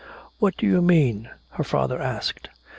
[0.39, 2.49] "What do you mean?" her father asked.